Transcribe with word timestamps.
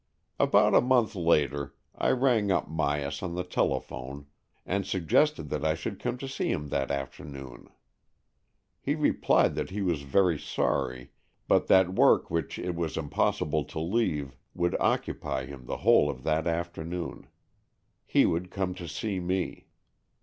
About 0.39 0.73
a 0.73 0.81
month 0.81 1.13
later 1.13 1.75
I 1.95 2.09
rang 2.09 2.49
up 2.51 2.67
Myas 2.67 3.21
on 3.21 3.35
the 3.35 3.43
telephone, 3.43 4.25
and 4.65 4.83
suggested 4.83 5.49
that 5.49 5.63
I 5.63 5.75
should 5.75 5.99
come 5.99 6.17
to 6.17 6.27
see 6.27 6.49
him 6.49 6.69
that 6.69 6.89
afternoon. 6.89 7.69
He 8.81 8.95
replied 8.95 9.53
that 9.53 9.69
he 9.69 9.83
was 9.83 10.01
very 10.01 10.39
sorry, 10.39 11.11
but 11.47 11.67
that 11.67 11.93
work 11.93 12.31
which 12.31 12.57
it 12.57 12.73
was 12.73 12.97
impossible 12.97 13.63
to 13.65 13.79
leave 13.79 14.33
would 14.55 14.75
occupy 14.79 15.45
him 15.45 15.67
the 15.67 15.77
whole 15.85 16.09
of 16.09 16.23
that 16.23 16.47
afternoon. 16.47 17.27
He 18.07 18.25
would 18.25 18.49
come 18.49 18.73
to 18.73 18.87
see 18.87 19.19
me. 19.19 19.67